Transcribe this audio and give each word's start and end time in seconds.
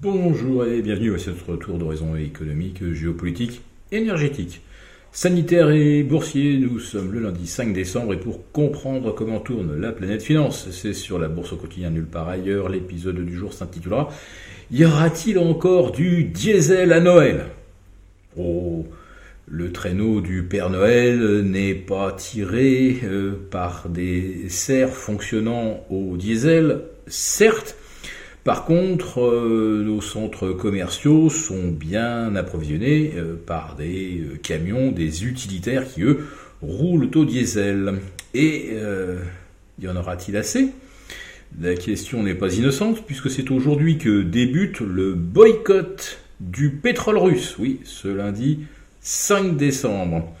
Bonjour 0.00 0.64
et 0.64 0.80
bienvenue 0.80 1.16
à 1.16 1.18
ce 1.18 1.30
tour 1.30 1.76
d'horizon 1.76 2.14
économique, 2.14 2.92
géopolitique, 2.92 3.62
énergétique. 3.90 4.60
Sanitaire 5.10 5.70
et 5.70 6.04
boursier, 6.04 6.56
nous 6.58 6.78
sommes 6.78 7.10
le 7.10 7.18
lundi 7.18 7.48
5 7.48 7.72
décembre 7.72 8.14
et 8.14 8.20
pour 8.20 8.52
comprendre 8.52 9.12
comment 9.12 9.40
tourne 9.40 9.76
la 9.80 9.90
planète 9.90 10.22
finance, 10.22 10.68
c'est 10.70 10.92
sur 10.92 11.18
la 11.18 11.26
bourse 11.26 11.52
au 11.52 11.56
quotidien 11.56 11.90
nulle 11.90 12.06
part 12.06 12.28
ailleurs, 12.28 12.68
l'épisode 12.68 13.18
du 13.24 13.36
jour 13.36 13.52
s'intitulera 13.52 14.08
Y 14.70 14.84
aura-t-il 14.84 15.36
encore 15.36 15.90
du 15.90 16.22
diesel 16.22 16.92
à 16.92 17.00
Noël? 17.00 17.46
Oh, 18.36 18.86
le 19.48 19.72
traîneau 19.72 20.20
du 20.20 20.44
Père 20.44 20.70
Noël 20.70 21.42
n'est 21.42 21.74
pas 21.74 22.12
tiré 22.12 23.00
euh, 23.02 23.32
par 23.50 23.88
des 23.88 24.48
serres 24.48 24.94
fonctionnant 24.94 25.84
au 25.90 26.16
diesel, 26.16 26.82
certes, 27.08 27.74
par 28.44 28.64
contre, 28.64 29.20
euh, 29.20 29.82
nos 29.84 30.00
centres 30.00 30.52
commerciaux 30.52 31.28
sont 31.28 31.68
bien 31.68 32.34
approvisionnés 32.36 33.12
euh, 33.16 33.34
par 33.34 33.76
des 33.76 34.20
euh, 34.20 34.38
camions, 34.42 34.90
des 34.90 35.26
utilitaires 35.26 35.86
qui, 35.86 36.02
eux, 36.02 36.26
roulent 36.62 37.10
au 37.14 37.24
diesel. 37.24 38.00
Et 38.34 38.74
y 39.80 39.88
en 39.88 39.96
aura-t-il 39.96 40.36
assez? 40.36 40.68
La 41.60 41.74
question 41.74 42.22
n'est 42.22 42.34
pas 42.34 42.54
innocente, 42.54 43.04
puisque 43.06 43.30
c'est 43.30 43.50
aujourd'hui 43.50 43.96
que 43.96 44.22
débute 44.22 44.80
le 44.80 45.14
boycott 45.14 46.18
du 46.40 46.70
pétrole 46.70 47.16
russe. 47.16 47.56
Oui, 47.58 47.80
ce 47.84 48.08
lundi 48.08 48.60
5 49.00 49.56
décembre. 49.56 50.34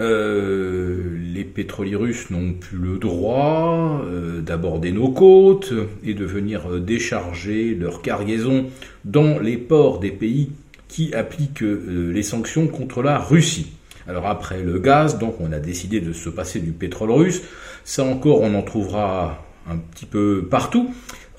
Euh, 0.00 1.18
les 1.34 1.44
pétroliers 1.44 1.96
russes 1.96 2.30
n'ont 2.30 2.52
plus 2.52 2.78
le 2.78 2.98
droit 2.98 4.00
euh, 4.04 4.40
d'aborder 4.40 4.92
nos 4.92 5.10
côtes 5.10 5.72
et 6.04 6.14
de 6.14 6.24
venir 6.24 6.70
euh, 6.70 6.80
décharger 6.80 7.74
leurs 7.74 8.00
cargaisons 8.00 8.66
dans 9.04 9.40
les 9.40 9.56
ports 9.56 9.98
des 9.98 10.12
pays 10.12 10.52
qui 10.86 11.12
appliquent 11.14 11.60
les 11.60 12.22
sanctions 12.22 12.66
contre 12.66 13.02
la 13.02 13.18
Russie. 13.18 13.72
Alors 14.06 14.26
après 14.26 14.62
le 14.62 14.78
gaz, 14.78 15.18
donc 15.18 15.34
on 15.38 15.52
a 15.52 15.58
décidé 15.58 16.00
de 16.00 16.14
se 16.14 16.30
passer 16.30 16.60
du 16.60 16.72
pétrole 16.72 17.10
russe. 17.10 17.42
Ça 17.84 18.04
encore, 18.04 18.40
on 18.40 18.54
en 18.54 18.62
trouvera 18.62 19.47
un 19.70 19.76
petit 19.76 20.06
peu 20.06 20.46
partout. 20.50 20.90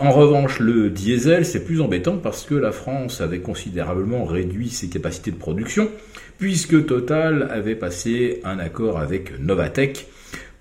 En 0.02 0.12
revanche, 0.12 0.60
le 0.60 0.90
diesel, 0.90 1.46
c'est 1.46 1.66
plus 1.66 1.82
embêtant 1.82 2.18
parce 2.18 2.46
que 2.46 2.56
la 2.56 2.72
France 2.72 3.20
avait 3.20 3.40
considérablement 3.40 4.24
réduit 4.24 4.70
ses 4.70 4.88
capacités 4.88 5.32
de 5.32 5.36
production, 5.36 5.90
puisque 6.38 6.86
Total 6.86 7.50
avait 7.52 7.76
passé 7.76 8.40
un 8.46 8.60
accord 8.60 8.98
avec 8.98 9.38
Novatec 9.40 10.08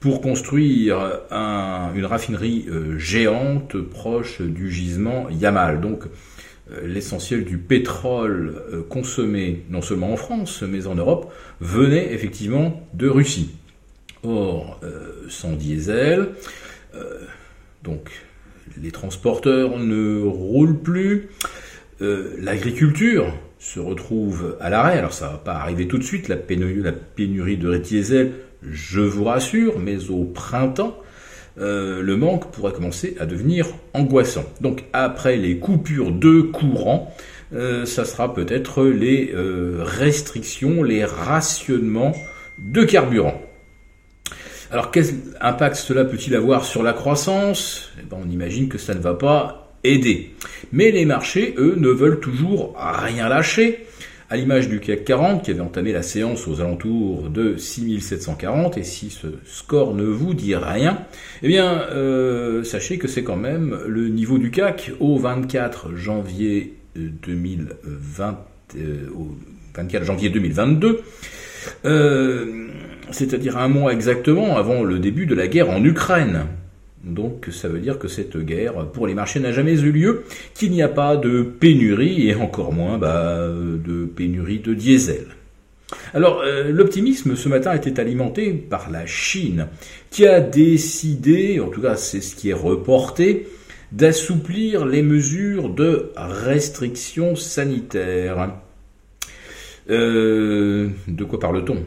pour 0.01 0.21
construire 0.21 0.99
une 1.31 2.05
raffinerie 2.05 2.67
euh, 2.69 2.99
géante 2.99 3.81
proche 3.81 4.41
du 4.41 4.71
gisement 4.71 5.29
Yamal. 5.31 5.81
Donc 5.81 6.05
euh, 6.73 6.87
l'essentiel 6.87 7.45
du 7.45 7.59
pétrole 7.59 8.61
euh, 8.73 8.83
consommé 8.83 9.65
non 9.71 9.83
seulement 9.83 10.13
en 10.13 10.17
France, 10.17 10.63
mais 10.63 10.89
en 10.89 10.97
Europe, 10.97 11.33
venait 11.61 12.13
effectivement 12.13 12.89
de 12.95 13.09
Russie. 13.09 13.51
Or, 14.25 14.81
sans 15.29 15.53
diesel, 15.53 16.31
donc 17.83 18.11
les 18.81 18.91
transporteurs 18.91 19.79
ne 19.79 20.23
roulent 20.23 20.79
plus, 20.79 21.29
euh, 22.01 22.35
l'agriculture 22.39 23.35
se 23.59 23.81
retrouve 23.81 24.57
à 24.61 24.71
l'arrêt. 24.71 24.99
Alors 24.99 25.13
ça 25.13 25.29
va 25.29 25.39
pas 25.39 25.55
arriver 25.55 25.89
tout 25.89 25.99
de 25.99 26.05
suite, 26.05 26.29
la 26.29 26.37
pénurie, 26.37 27.57
de 27.57 27.77
diesel, 27.79 28.33
je 28.63 29.01
vous 29.01 29.25
rassure, 29.25 29.79
mais 29.79 30.11
au 30.11 30.25
printemps, 30.25 30.97
euh, 31.59 32.03
le 32.03 32.17
manque 32.17 32.53
pourrait 32.53 32.73
commencer 32.73 33.17
à 33.19 33.27
devenir 33.27 33.67
angoissant. 33.95 34.45
Donc 34.61 34.85
après 34.93 35.37
les 35.37 35.59
coupures 35.59 36.13
de 36.13 36.41
courant, 36.41 37.13
euh, 37.55 37.85
ça 37.85 38.05
sera 38.05 38.35
peut-être 38.35 38.85
les 38.85 39.33
restrictions, 39.35 40.83
les 40.83 41.05
rationnements 41.05 42.15
de 42.59 42.85
carburant. 42.85 43.41
Alors 44.71 44.91
quel 44.91 45.07
impact 45.41 45.77
cela 45.77 46.05
peut-il 46.05 46.35
avoir 46.35 46.65
sur 46.65 46.83
la 46.83 46.93
croissance? 46.93 47.91
Eh 47.99 48.03
ben, 48.03 48.19
On 48.23 48.31
imagine 48.31 48.69
que 48.69 48.77
ça 48.77 48.95
ne 48.95 49.01
va 49.01 49.15
pas 49.15 49.73
aider. 49.83 50.35
Mais 50.73 50.91
les 50.91 51.07
marchés, 51.07 51.55
eux, 51.57 51.75
ne 51.77 51.89
veulent 51.89 52.21
toujours 52.21 52.77
rien 52.79 53.29
lâcher. 53.29 53.87
À 54.31 54.37
l'image 54.37 54.69
du 54.69 54.79
CAC 54.79 55.05
40 55.07 55.43
qui 55.43 55.53
avait 55.53 55.61
entamé 55.61 55.91
la 55.91 56.03
séance 56.03 56.47
aux 56.47 56.61
alentours 56.61 57.31
de 57.31 57.57
6740, 57.57 58.77
et 58.77 58.85
si 58.85 59.09
ce 59.09 59.29
score 59.47 59.95
ne 59.95 60.05
vous 60.05 60.35
dit 60.35 60.55
rien, 60.55 61.07
eh 61.43 61.49
bien, 61.49 61.87
euh, 61.93 62.63
sachez 62.63 62.99
que 62.99 63.09
c'est 63.09 63.25
quand 63.25 63.37
même 63.37 63.79
le 63.87 64.09
niveau 64.09 64.37
du 64.37 64.51
CAC 64.51 64.93
au 65.01 65.17
24 65.17 65.95
janvier 65.95 66.75
2020, 66.95 68.39
euh, 68.77 69.09
au 69.17 69.37
24 69.77 70.05
janvier 70.05 70.31
2022. 70.31 71.03
Euh, 71.85 72.69
c'est-à-dire 73.11 73.57
un 73.57 73.69
mois 73.69 73.93
exactement 73.93 74.57
avant 74.57 74.83
le 74.83 74.99
début 74.99 75.27
de 75.27 75.35
la 75.35 75.49
guerre 75.49 75.71
en 75.71 75.83
Ukraine. 75.83 76.47
Donc 77.05 77.49
ça 77.51 77.69
veut 77.69 77.79
dire 77.79 77.99
que 77.99 78.09
cette 78.09 78.37
guerre 78.37 78.87
pour 78.93 79.07
les 79.07 79.15
marchés 79.15 79.41
n'a 79.41 79.53
jamais 79.53 79.81
eu 79.81 79.93
lieu, 79.93 80.25
qu'il 80.55 80.73
n'y 80.73 80.83
a 80.83 80.89
pas 80.89 81.17
de 81.17 81.43
pénurie 81.43 82.29
et 82.29 82.35
encore 82.35 82.73
moins 82.73 82.99
bah, 82.99 83.49
de 83.49 84.05
pénurie 84.05 84.59
de 84.59 84.75
diesel. 84.75 85.27
Alors 86.13 86.43
euh, 86.45 86.71
l'optimisme 86.71 87.35
ce 87.35 87.49
matin 87.49 87.73
était 87.75 87.99
alimenté 87.99 88.53
par 88.53 88.91
la 88.91 89.07
Chine 89.07 89.69
qui 90.11 90.27
a 90.27 90.41
décidé, 90.41 91.61
en 91.61 91.69
tout 91.69 91.81
cas 91.81 91.97
c'est 91.97 92.21
ce 92.21 92.37
qui 92.37 92.51
est 92.51 92.55
reporté, 92.55 93.49
d'assouplir 93.93 94.87
les 94.87 95.03
mesures 95.03 95.71
de 95.71 96.13
restriction 96.17 97.37
sanitaire. 97.37 98.55
Euh, 99.91 100.89
de 101.07 101.25
quoi 101.25 101.41
parle-t-on? 101.41 101.85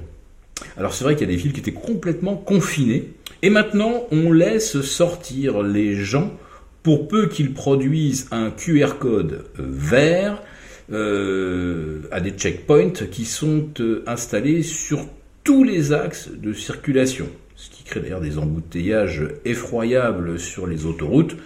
Alors 0.78 0.94
c'est 0.94 1.04
vrai 1.04 1.16
qu'il 1.16 1.28
y 1.28 1.32
a 1.32 1.36
des 1.36 1.42
villes 1.42 1.54
qui 1.54 1.60
étaient 1.60 1.72
complètement 1.72 2.36
confinées, 2.36 3.14
et 3.42 3.50
maintenant 3.50 4.08
on 4.12 4.32
laisse 4.32 4.82
sortir 4.82 5.62
les 5.62 5.96
gens. 5.96 6.32
Pour 6.84 7.08
peu 7.08 7.28
qu'ils 7.28 7.54
produisent 7.54 8.28
un 8.32 8.50
QR 8.50 8.98
code 9.00 9.46
vert 9.56 10.42
euh, 10.92 12.02
à 12.12 12.20
des 12.20 12.32
checkpoints 12.32 13.06
qui 13.12 13.26
sont 13.26 13.70
euh, 13.80 14.04
installés 14.08 14.64
sur 14.64 15.06
tous 15.44 15.64
les 15.64 15.94
axes 15.94 16.30
de 16.32 16.54
circulation, 16.54 17.30
crée 17.92 18.02
d'ailleurs 18.02 18.22
des 18.22 18.38
embouteillages 18.38 19.28
effroyables 19.46 20.40
sur 20.40 20.66
les 20.66 20.86
autoroutes 20.86 21.38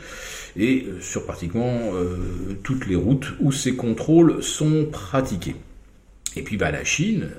et 0.56 0.86
euh, 0.88 1.02
sur 1.02 1.26
pratiquement 1.26 1.92
toutes 2.64 2.88
les 2.88 2.96
routes 2.96 3.34
où 3.42 3.52
ces 3.52 3.76
contrôles 3.76 4.42
sont 4.42 4.88
pratiqués. 4.92 5.56
Et 6.38 6.42
puis 6.42 6.58
bah, 6.58 6.72
la 6.72 6.84
Chine, 6.84 7.30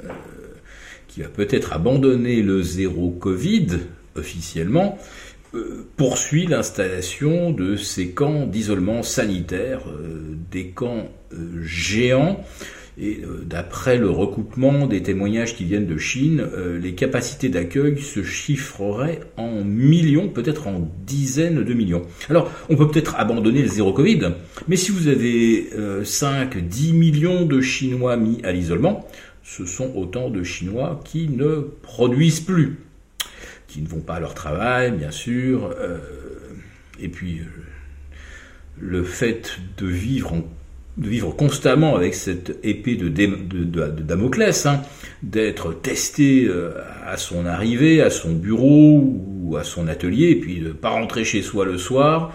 qui 1.08 1.22
va 1.22 1.28
peut-être 1.28 1.72
abandonner 1.72 2.42
le 2.42 2.62
zéro 2.62 3.10
Covid 3.10 3.68
officiellement, 4.16 4.98
euh, 5.54 5.86
poursuit 5.96 6.46
l'installation 6.46 7.52
de 7.52 7.76
ces 7.76 8.10
camps 8.10 8.46
d'isolement 8.46 9.02
sanitaire, 9.02 9.80
euh, 9.88 10.34
des 10.50 10.68
camps 10.68 11.08
euh, 11.32 11.62
géants. 11.62 12.44
Et 12.98 13.20
d'après 13.44 13.98
le 13.98 14.08
recoupement 14.08 14.86
des 14.86 15.02
témoignages 15.02 15.54
qui 15.54 15.64
viennent 15.64 15.86
de 15.86 15.98
Chine, 15.98 16.42
les 16.80 16.94
capacités 16.94 17.50
d'accueil 17.50 18.00
se 18.00 18.22
chiffreraient 18.22 19.20
en 19.36 19.62
millions, 19.64 20.28
peut-être 20.28 20.66
en 20.66 20.90
dizaines 21.06 21.62
de 21.62 21.74
millions. 21.74 22.06
Alors, 22.30 22.50
on 22.70 22.76
peut 22.76 22.88
peut-être 22.88 23.16
abandonner 23.16 23.60
le 23.60 23.68
zéro 23.68 23.92
Covid, 23.92 24.30
mais 24.66 24.76
si 24.76 24.92
vous 24.92 25.08
avez 25.08 25.68
5, 26.04 26.56
10 26.56 26.94
millions 26.94 27.44
de 27.44 27.60
Chinois 27.60 28.16
mis 28.16 28.40
à 28.44 28.52
l'isolement, 28.52 29.06
ce 29.46 29.64
sont 29.64 29.92
autant 29.94 30.28
de 30.28 30.42
Chinois 30.42 31.00
qui 31.04 31.28
ne 31.28 31.60
produisent 31.82 32.40
plus, 32.40 32.78
qui 33.68 33.80
ne 33.80 33.86
vont 33.86 34.00
pas 34.00 34.16
à 34.16 34.20
leur 34.20 34.34
travail, 34.34 34.90
bien 34.90 35.12
sûr, 35.12 35.72
euh, 35.78 35.98
et 36.98 37.08
puis 37.08 37.38
euh, 37.38 37.44
le 38.78 39.04
fait 39.04 39.58
de 39.78 39.86
vivre, 39.86 40.44
de 40.96 41.08
vivre 41.08 41.32
constamment 41.32 41.96
avec 41.96 42.14
cette 42.14 42.58
épée 42.62 42.96
de, 42.96 43.08
Damoclès, 43.08 44.66
hein, 44.66 44.82
d'être 45.22 45.74
testé 45.74 46.46
euh, 46.46 46.72
à 47.06 47.16
son 47.16 47.44
arrivée, 47.46 48.00
à 48.00 48.10
son 48.10 48.32
bureau 48.32 49.02
ou 49.42 49.56
à 49.56 49.64
son 49.64 49.88
atelier, 49.88 50.36
puis 50.36 50.60
de 50.60 50.68
ne 50.68 50.72
pas 50.72 50.90
rentrer 50.90 51.24
chez 51.24 51.42
soi 51.42 51.64
le 51.64 51.76
soir, 51.76 52.32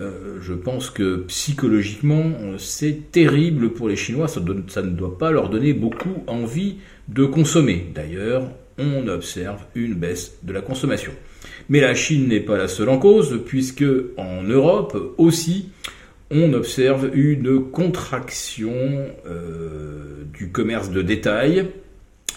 euh, 0.00 0.38
je 0.40 0.54
pense 0.54 0.90
que 0.90 1.24
psychologiquement, 1.26 2.30
c'est 2.58 3.10
terrible 3.10 3.70
pour 3.70 3.88
les 3.88 3.96
Chinois, 3.96 4.28
ça, 4.28 4.40
ne 4.40 4.90
doit 4.90 5.18
pas 5.18 5.32
leur 5.32 5.48
donner 5.50 5.72
beaucoup 5.72 6.22
envie 6.28 6.76
de 7.08 7.24
consommer. 7.24 7.86
D'ailleurs, 7.94 8.48
on 8.78 9.08
observe 9.08 9.64
une 9.74 9.94
baisse 9.94 10.38
de 10.44 10.52
la 10.52 10.60
consommation. 10.60 11.12
Mais 11.68 11.80
la 11.80 11.94
Chine 11.94 12.28
n'est 12.28 12.40
pas 12.40 12.56
la 12.56 12.68
seule 12.68 12.88
en 12.90 12.98
cause, 12.98 13.40
puisque 13.44 13.84
en 14.16 14.42
Europe 14.42 15.14
aussi, 15.18 15.70
on 16.30 16.52
observe 16.52 17.10
une 17.14 17.70
contraction 17.70 18.72
euh, 19.26 20.24
du 20.32 20.50
commerce 20.50 20.90
de 20.90 21.02
détail. 21.02 21.68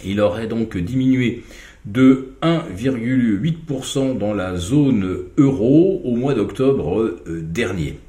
Il 0.03 0.21
aurait 0.21 0.47
donc 0.47 0.77
diminué 0.77 1.43
de 1.85 2.33
1,8% 2.41 4.17
dans 4.17 4.33
la 4.33 4.55
zone 4.55 5.17
euro 5.37 6.01
au 6.05 6.15
mois 6.15 6.33
d'octobre 6.33 7.01
euh, 7.01 7.41
dernier. 7.41 7.99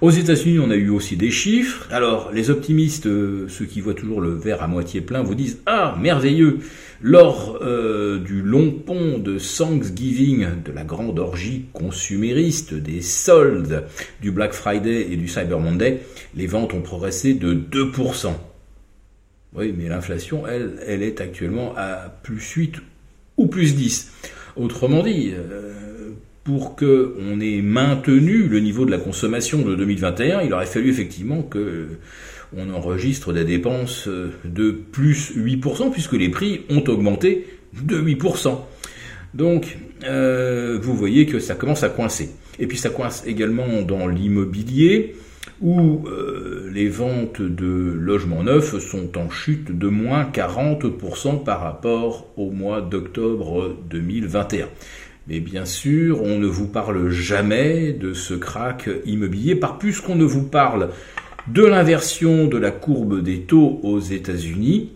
Aux 0.00 0.10
États-Unis, 0.10 0.60
on 0.60 0.70
a 0.70 0.76
eu 0.76 0.90
aussi 0.90 1.16
des 1.16 1.32
chiffres. 1.32 1.88
Alors, 1.90 2.30
les 2.32 2.50
optimistes, 2.50 3.06
euh, 3.06 3.48
ceux 3.48 3.64
qui 3.64 3.80
voient 3.80 3.94
toujours 3.94 4.20
le 4.20 4.32
verre 4.32 4.62
à 4.62 4.68
moitié 4.68 5.00
plein, 5.00 5.24
vous 5.24 5.34
disent 5.34 5.58
Ah, 5.66 5.96
merveilleux 6.00 6.60
Lors 7.00 7.58
euh, 7.62 8.18
du 8.18 8.42
long 8.42 8.70
pont 8.70 9.18
de 9.18 9.38
Thanksgiving, 9.38 10.62
de 10.64 10.72
la 10.72 10.84
grande 10.84 11.18
orgie 11.18 11.66
consumériste, 11.72 12.74
des 12.74 13.02
soldes 13.02 13.86
du 14.20 14.30
Black 14.30 14.52
Friday 14.52 15.08
et 15.10 15.16
du 15.16 15.26
Cyber 15.26 15.58
Monday, 15.58 16.00
les 16.36 16.46
ventes 16.46 16.74
ont 16.74 16.82
progressé 16.82 17.34
de 17.34 17.54
2%. 17.54 18.32
Oui, 19.54 19.74
mais 19.76 19.88
l'inflation, 19.88 20.46
elle, 20.46 20.80
elle 20.86 21.02
est 21.02 21.20
actuellement 21.20 21.74
à 21.76 22.08
plus 22.22 22.40
8 22.40 22.76
ou 23.36 23.46
plus 23.46 23.74
10. 23.74 24.12
Autrement 24.56 25.02
dit, 25.02 25.32
euh, 25.34 25.87
pour 26.48 26.76
qu'on 26.76 27.40
ait 27.42 27.60
maintenu 27.60 28.48
le 28.48 28.60
niveau 28.60 28.86
de 28.86 28.90
la 28.90 28.96
consommation 28.96 29.60
de 29.60 29.74
2021, 29.74 30.40
il 30.40 30.54
aurait 30.54 30.64
fallu 30.64 30.88
effectivement 30.88 31.42
que 31.42 31.88
on 32.56 32.70
enregistre 32.72 33.34
des 33.34 33.44
dépenses 33.44 34.08
de 34.46 34.70
plus 34.70 35.36
8%, 35.36 35.90
puisque 35.90 36.14
les 36.14 36.30
prix 36.30 36.62
ont 36.70 36.82
augmenté 36.88 37.44
de 37.78 38.00
8%. 38.00 38.60
Donc, 39.34 39.76
euh, 40.04 40.78
vous 40.80 40.96
voyez 40.96 41.26
que 41.26 41.38
ça 41.38 41.54
commence 41.54 41.82
à 41.82 41.90
coincer. 41.90 42.30
Et 42.58 42.66
puis 42.66 42.78
ça 42.78 42.88
coince 42.88 43.24
également 43.26 43.82
dans 43.82 44.06
l'immobilier, 44.08 45.16
où 45.60 46.06
euh, 46.06 46.70
les 46.72 46.88
ventes 46.88 47.42
de 47.42 47.92
logements 47.94 48.42
neufs 48.42 48.78
sont 48.78 49.18
en 49.18 49.28
chute 49.28 49.76
de 49.76 49.88
moins 49.88 50.24
40% 50.24 51.44
par 51.44 51.60
rapport 51.60 52.26
au 52.38 52.52
mois 52.52 52.80
d'octobre 52.80 53.76
2021. 53.90 54.68
Mais 55.28 55.40
bien 55.40 55.64
sûr, 55.66 56.22
on 56.22 56.38
ne 56.38 56.46
vous 56.46 56.66
parle 56.66 57.10
jamais 57.10 57.92
de 57.92 58.14
ce 58.14 58.32
crack 58.32 58.88
immobilier, 59.04 59.54
par 59.54 59.76
plus 59.76 60.00
qu'on 60.00 60.14
ne 60.14 60.24
vous 60.24 60.44
parle 60.44 60.88
de 61.48 61.64
l'inversion 61.64 62.46
de 62.46 62.56
la 62.56 62.70
courbe 62.70 63.22
des 63.22 63.40
taux 63.40 63.78
aux 63.82 64.00
États-Unis, 64.00 64.92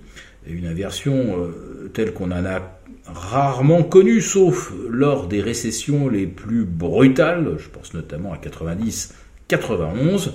une 0.46 0.64
inversion 0.67 1.37
euh, 1.38 1.90
telle 1.93 2.14
qu'on 2.14 2.31
en 2.31 2.46
a 2.46 2.79
rarement 3.06 3.82
connue, 3.82 4.23
sauf 4.23 4.73
lors 4.88 5.26
des 5.26 5.43
récessions 5.43 6.08
les 6.08 6.26
plus 6.26 6.64
brutales, 6.64 7.56
je 7.58 7.69
pense 7.69 7.93
notamment 7.93 8.32
à 8.32 8.38
90-91, 8.38 10.31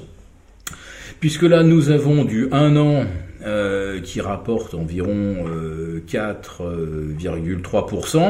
puisque 1.19 1.43
là 1.43 1.63
nous 1.63 1.89
avons 1.89 2.23
du 2.23 2.49
1 2.51 2.77
an 2.77 3.05
euh, 3.45 3.99
qui 4.01 4.21
rapporte 4.21 4.75
environ 4.75 5.45
4,3%, 6.07 8.21
euh, 8.21 8.29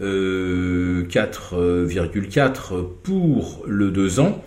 4,4 0.00 1.54
euh, 1.54 2.82
pour 3.02 3.64
le 3.66 3.90
2 3.90 4.20
ans, 4.20 4.42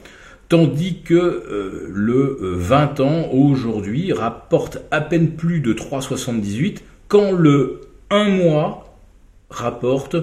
tandis 0.48 1.02
que 1.02 1.14
euh, 1.16 1.90
le 1.92 2.38
20 2.42 3.00
ans 3.00 3.30
aujourd'hui 3.32 4.14
rapporte 4.14 4.80
à 4.92 5.02
peine 5.02 5.32
plus 5.32 5.60
de 5.60 5.74
3,78 5.74 6.80
quand 7.08 7.32
le 7.32 7.82
1 8.10 8.30
mois 8.30 8.96
rapporte 9.50 10.16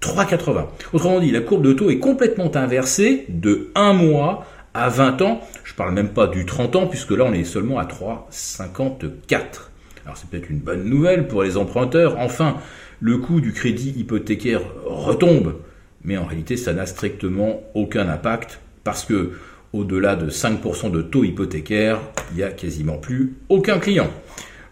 3,80. 0.00 0.66
Autrement 0.92 1.20
dit, 1.20 1.30
la 1.30 1.40
courbe 1.40 1.62
de 1.62 1.72
taux 1.72 1.90
est 1.90 1.98
complètement 1.98 2.54
inversée 2.56 3.24
de 3.28 3.70
1 3.74 3.92
mois 3.92 4.46
à 4.74 4.88
20 4.88 5.22
ans. 5.22 5.40
Je 5.64 5.74
parle 5.74 5.94
même 5.94 6.08
pas 6.08 6.26
du 6.26 6.44
30 6.44 6.76
ans 6.76 6.86
puisque 6.86 7.12
là 7.12 7.24
on 7.24 7.32
est 7.32 7.44
seulement 7.44 7.78
à 7.78 7.84
3,54. 7.84 9.71
Alors 10.04 10.16
c'est 10.16 10.28
peut-être 10.28 10.50
une 10.50 10.58
bonne 10.58 10.84
nouvelle 10.84 11.28
pour 11.28 11.42
les 11.42 11.56
emprunteurs. 11.56 12.18
Enfin, 12.18 12.56
le 13.00 13.18
coût 13.18 13.40
du 13.40 13.52
crédit 13.52 13.94
hypothécaire 13.96 14.62
retombe, 14.84 15.56
mais 16.04 16.16
en 16.16 16.24
réalité 16.24 16.56
ça 16.56 16.72
n'a 16.72 16.86
strictement 16.86 17.62
aucun 17.74 18.08
impact 18.08 18.60
parce 18.84 19.04
que 19.04 19.32
au-delà 19.72 20.16
de 20.16 20.28
5% 20.28 20.90
de 20.90 21.02
taux 21.02 21.24
hypothécaire, 21.24 22.00
il 22.32 22.38
n'y 22.38 22.42
a 22.42 22.50
quasiment 22.50 22.98
plus 22.98 23.34
aucun 23.48 23.78
client. 23.78 24.10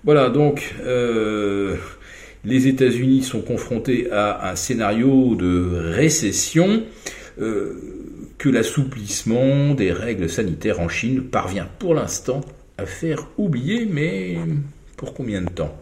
Voilà, 0.05 0.31
donc 0.31 0.75
euh, 0.83 1.77
les 2.45 2.67
États-Unis 2.67 3.23
sont 3.23 3.41
confrontés 3.41 4.11
à 4.11 4.51
un 4.51 4.57
scénario 4.57 5.35
de 5.37 5.93
récession 5.95 6.83
euh, 7.41 7.75
que 8.39 8.49
l'assouplissement 8.49 9.75
des 9.75 9.93
règles 9.93 10.29
sanitaires 10.29 10.81
en 10.81 10.89
Chine 10.89 11.23
parvient 11.23 11.69
pour 11.79 11.95
l'instant 11.95 12.41
à 12.79 12.87
faire 12.87 13.29
oublier, 13.37 13.87
mais 13.91 14.39
pour 15.01 15.15
combien 15.15 15.41
de 15.41 15.49
temps? 15.49 15.75